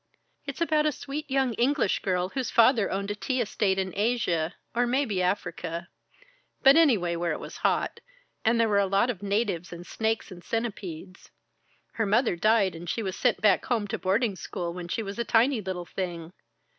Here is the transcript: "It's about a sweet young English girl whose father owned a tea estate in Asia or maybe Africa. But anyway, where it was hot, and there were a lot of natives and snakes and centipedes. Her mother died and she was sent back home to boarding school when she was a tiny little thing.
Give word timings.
"It's 0.47 0.61
about 0.61 0.87
a 0.87 0.91
sweet 0.91 1.29
young 1.29 1.53
English 1.61 1.99
girl 1.99 2.29
whose 2.29 2.49
father 2.49 2.89
owned 2.89 3.11
a 3.11 3.15
tea 3.15 3.39
estate 3.39 3.77
in 3.77 3.93
Asia 3.95 4.55
or 4.73 4.87
maybe 4.87 5.21
Africa. 5.21 5.89
But 6.63 6.75
anyway, 6.75 7.15
where 7.15 7.33
it 7.33 7.39
was 7.39 7.57
hot, 7.57 7.99
and 8.43 8.59
there 8.59 8.67
were 8.67 8.79
a 8.79 8.87
lot 8.87 9.11
of 9.11 9.21
natives 9.21 9.71
and 9.71 9.85
snakes 9.85 10.31
and 10.31 10.43
centipedes. 10.43 11.29
Her 11.91 12.07
mother 12.07 12.35
died 12.35 12.73
and 12.73 12.89
she 12.89 13.03
was 13.03 13.15
sent 13.15 13.41
back 13.41 13.63
home 13.65 13.87
to 13.89 13.99
boarding 13.99 14.35
school 14.35 14.73
when 14.73 14.87
she 14.87 15.03
was 15.03 15.19
a 15.19 15.23
tiny 15.23 15.61
little 15.61 15.85
thing. 15.85 16.33